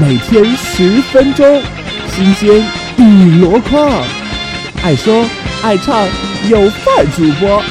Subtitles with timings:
[0.00, 1.62] 每天十分钟，
[2.08, 2.64] 新鲜
[2.96, 4.02] 一箩筐，
[4.82, 5.22] 爱说
[5.62, 6.08] 爱唱
[6.48, 7.62] 有范主播，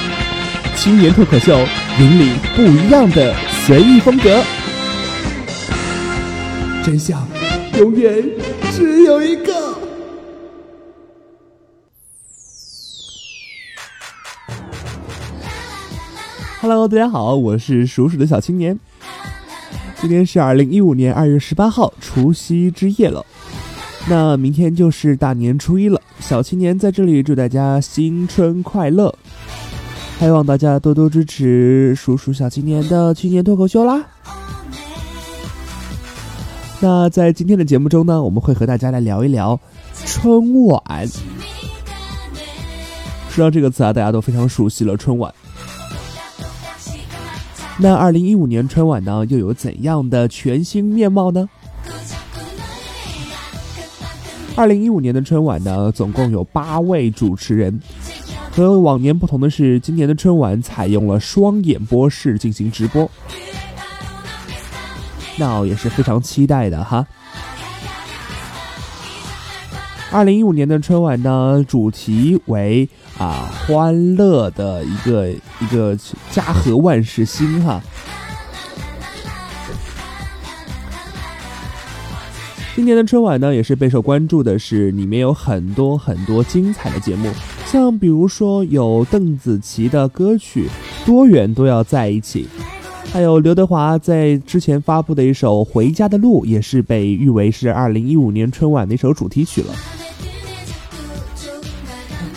[0.75, 1.57] 青年脱口秀，
[1.99, 3.33] 引领不一样的
[3.65, 4.43] 随意风格，
[6.83, 7.27] 真相
[7.79, 8.23] 永远
[8.71, 9.79] 只有一个。
[16.61, 18.79] Hello，大家好，我是鼠鼠的小青年。
[20.01, 23.23] 今天是二零一五年二月十八号，除夕之夜了。
[24.09, 29.13] 那明天就是大年初一了，小青年在这里祝大家新春快乐，
[30.17, 34.03] 还望大家多多支持鼠鼠小青年的青年脱口秀啦。
[36.79, 39.59] 那在今天的节目中呢，我们会和大家来聊一聊
[39.93, 40.81] 春晚。
[43.29, 45.31] 说到这个词啊，大家都非常熟悉了，春晚。
[47.83, 51.49] 那二零一五年春晚呢，又有怎样的全新面貌呢？
[54.55, 57.81] 二零一五年的春晚呢，总共有八位主持人。
[58.51, 63.09] 和往年不同的是，今年的春晚采用了双演播室进行直播，
[65.37, 67.07] 那也是非常期待的哈。
[70.11, 72.87] 二零一五年的春晚呢，主题为。
[73.17, 75.95] 啊，欢乐的一个一个
[76.31, 77.79] 家和万事兴哈！
[82.75, 87.29] 今年的春晚呢，也是备受关注的，是里面有很多很多精彩的节目，
[87.67, 90.67] 像比如说有邓紫棋的歌曲
[91.05, 92.47] 《多远都要在一起》，
[93.13, 99.73] 还有刘德华在之前发布的一首《回家的路》，也是被誉为是二零一五年春晚的一首主题曲了。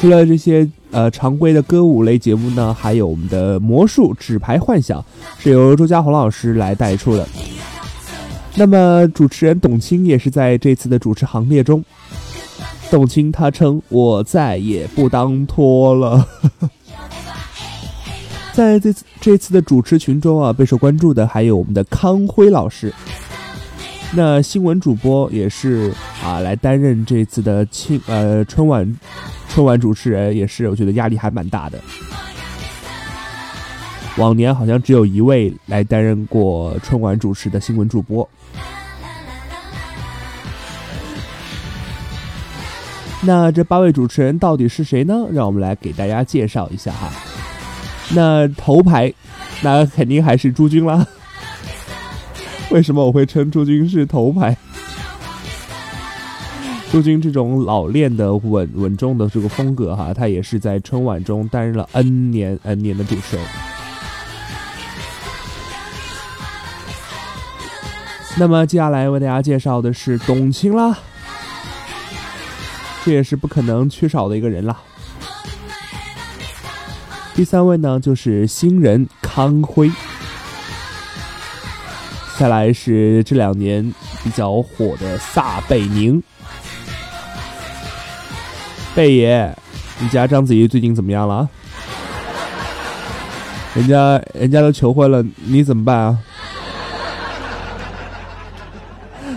[0.05, 5.03] 除了这些呃常规的歌舞类节目呢，还有我们的魔术纸牌幻想，
[5.39, 7.27] 是由周家宏老师来带出的。
[8.55, 11.83] 那么主持人董卿也是在这次的主持行列中。
[12.91, 16.29] 董卿他称：“我再也不当托了。
[18.53, 22.93] ”在这次这次的主持群中啊，备受关注的还有我们的康辉老师。
[24.13, 28.95] 那新闻主播也是啊，来担任这次的庆呃春晚。
[29.55, 31.81] 春晚主持人也是，我觉得压力还蛮大的。
[34.17, 38.29] 往年好像只有一位来担任过春晚主持的新闻主播。
[43.21, 45.25] 那这八位主持人到底是谁呢？
[45.31, 47.13] 让我们来给大家介绍一下哈。
[48.13, 49.15] 那头牌，
[49.63, 51.07] 那肯定还是朱军啦。
[52.71, 54.57] 为什么我会称朱军是头牌？
[56.95, 63.45] 朱军这种老练的稳稳重的这个风格哈，他也是在春晚中担任了 N 年 N 年的主持人。
[68.39, 70.97] 那么接下来为大家介绍的是董卿啦，
[73.05, 74.81] 这也是不可能缺少的一个人啦。
[77.35, 79.91] 第三位呢就是新人康辉，
[82.39, 86.23] 再来是这两年比较火的撒贝宁。
[88.95, 89.53] 贝爷，
[89.99, 91.49] 你家章子怡最近怎么样了？
[93.75, 96.19] 人家人家都求婚了，你怎么办啊？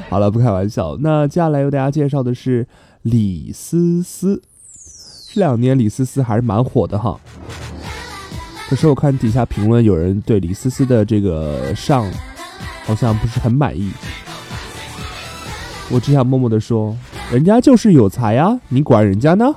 [0.09, 0.95] 好了，不开玩笑。
[0.99, 2.67] 那接下来为大家介绍的是
[3.01, 4.39] 李思思。
[5.33, 7.19] 这两年李思思还是蛮火的哈。
[8.69, 12.05] 可是我看底下评论，有人对李思思的这个上
[12.85, 13.91] 好像不是很满意。
[15.89, 16.95] 我只想默默的说。
[17.31, 19.53] 人家就是有才呀，你管人家呢？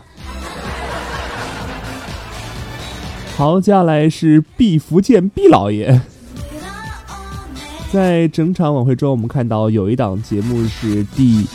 [3.37, 6.01] 好，接下来是毕福剑毕老爷。
[7.93, 11.47] 在整场晚会中，我们看到有一档节目是第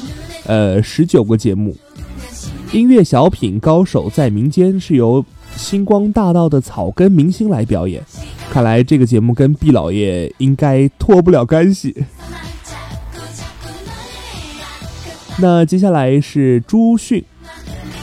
[0.45, 1.75] 呃十九个节目，
[2.71, 5.23] 音乐小品高手在民间，是由
[5.55, 8.01] 星光大道的草根明星来表演。
[8.49, 12.05] 看来这个节目跟毕老爷应该脱不了干系。
[15.41, 17.23] 那接下来是朱迅，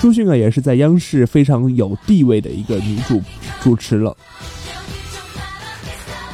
[0.01, 3.23] 朱迅啊也是在央视非常有地位的一个女主
[3.63, 4.15] 主持了。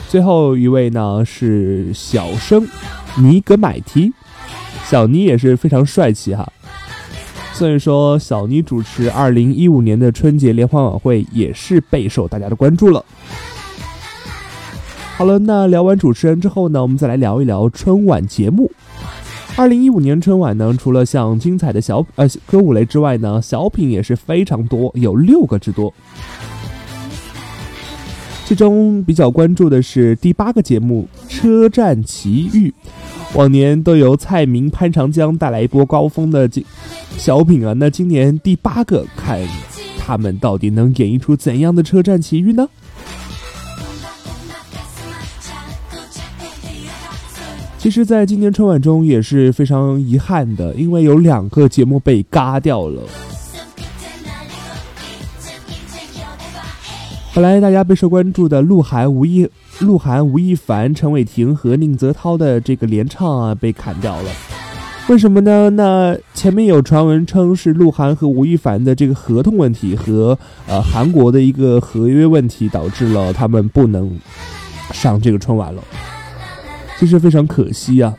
[0.08, 2.66] 最后一位呢是小生
[3.16, 4.12] 尼格买提，
[4.86, 6.50] 小尼也是非常帅气哈。
[7.52, 13.04] 所以说小尼主持二零一五年的春节联欢晚会也是备受大家的关注了。
[15.16, 18.70] 好了，那聊完主持人之后呢，我们再来聊一聊春晚节目。
[19.58, 25.92] 二零一五年春晚呢，除了像精彩的小呃歌舞类之外呢，小品也是非常多，有六个之多。
[28.44, 32.70] 其中比较关注的是第八个节目《车站奇遇》，
[33.34, 36.48] 往年都由蔡明、潘长江带来一波高峰的
[37.16, 39.40] 小品啊，那今年第八个，看
[39.98, 42.68] 他们到底能演绎出怎样的车站奇遇呢？
[47.88, 53.00] 其实，在今年春晚中也是非常遗憾的，因为有两个节目被嘎掉了。
[57.34, 59.48] 本来大家备受关注的鹿晗、吴亦
[59.78, 64.30] 鹿晗、吴亦凡、陈伟霆和宁泽涛的这个联唱啊，被砍掉了。
[65.08, 65.70] 为什么呢？
[65.70, 74.14] 那前面有传闻称是鹿晗和吴亦凡的这个合同问题和呃韩国的一个合约问题，导致了他们不能
[74.92, 75.82] 上这个春晚了。
[76.98, 78.12] 其实非常可惜啊，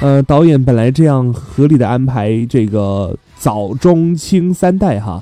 [0.00, 5.20] 呃，导演本来这样合理的安排这个早中青三代哈，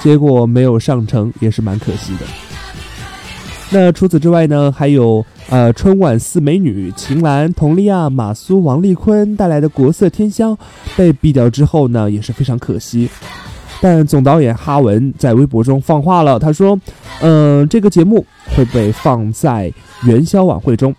[0.00, 2.26] 结果没有上成，也是蛮可惜的。
[3.70, 10.56] 那除此之外呢，还有呃春晚四美女秦岚、佟丽娅、马苏、王丽坤带来的国色天香
[10.96, 13.08] 被毙掉之后呢，也是非常可惜。
[13.80, 16.78] 但总导演哈文在微博中放话了，他说
[17.20, 18.24] ：“嗯，这个节目
[18.54, 19.72] 会被放在
[20.04, 20.94] 元宵晚会中。”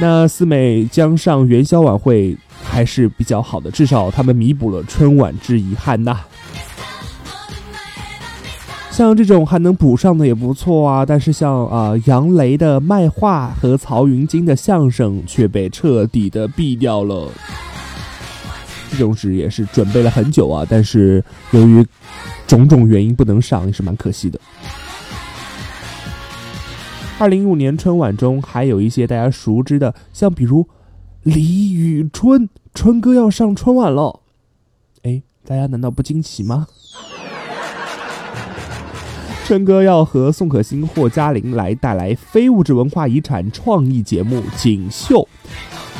[0.00, 6.20] 那四美将上元宵晚会还是比较好的，至少他们弥补了春晚之遗憾呐。
[8.90, 17.28] 像这种还能补上的也不错啊，但是像啊杨雷的卖画和曹云金的相声却被彻底的毙掉了。
[18.90, 21.84] 这种纸也是准备了很久啊，但是由于
[22.46, 24.38] 种种原因不能上，也是蛮可惜的。
[27.18, 30.68] 二零一五年春晚中还有一些大家熟知的，像比如
[31.22, 34.20] 李宇春，春哥要上春晚了，
[35.04, 36.66] 哎，大家难道不惊奇吗？
[39.46, 45.20] 春哥要和宋可欣、霍嘉玲来带来非物质文化遗产创意节目《锦绣》。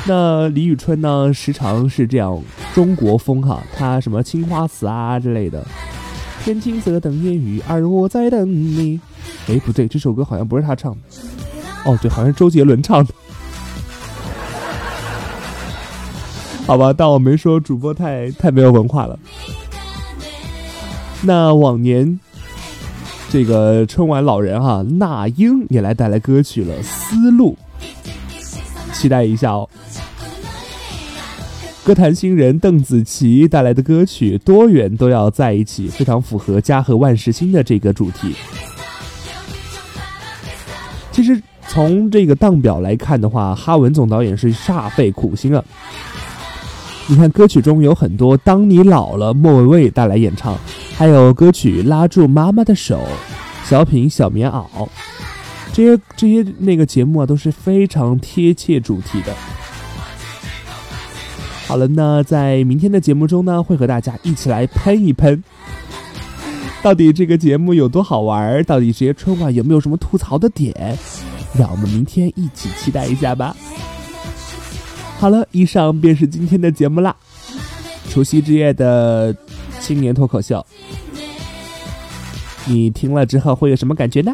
[0.07, 2.43] 那李宇春呢，时常是这样
[2.75, 5.65] 中国风哈，他什么青花瓷啊之类的，
[6.45, 9.01] 天青色等烟雨，而我在等你。
[9.49, 10.99] 哎，不对，这首歌好像不是他唱的。
[11.87, 13.15] 哦，对，好像是周杰伦唱的。
[16.67, 19.19] 好吧，但我没说主播太太没有文化了。
[21.23, 22.21] 那往年
[23.31, 27.57] 这个春晚老人哈，那英也来带来歌曲了，《丝路》，
[28.95, 29.67] 期待一下哦。
[31.85, 38.35] 歌坛新人邓紫棋带来的歌曲《多远都要在一起》，非常符合家和万事兴的这个主题。
[41.13, 41.39] 其实
[41.69, 45.63] 从这个档表来看的话，哈文总导演是煞费苦心啊。
[47.07, 50.57] 你看歌曲中有很多《当你老了》，莫文蔚带来演唱，
[50.97, 53.07] 还有歌曲《拉住妈妈的手》，
[53.69, 54.67] 小品《小棉袄》，
[55.75, 59.37] 这些这些那个节目啊都是非常贴切主题的。
[61.75, 65.43] 好了，那在明天的节目中呢，会和大家一起来喷一喷。
[66.85, 68.63] 到底这个节目有多好玩？
[68.63, 70.97] 到底这些春晚有没有什么吐槽的点？
[71.53, 73.57] 让我们明天一起期待一下吧。
[75.19, 77.17] 好了，以上便是今天的节目啦。
[78.09, 79.35] 除夕之夜的
[79.81, 80.65] 青年脱口秀，
[82.67, 84.33] 你听了之后会有什么感觉呢？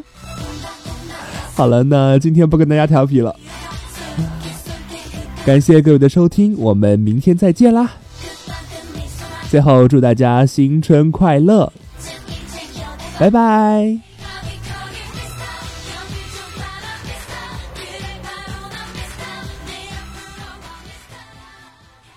[1.55, 3.35] 好了，那今天不跟大家调皮了。
[5.45, 7.91] 感谢各位的收听，我们明天再见啦。
[9.51, 11.73] 最后祝大家新春快乐！
[13.19, 14.10] 拜拜。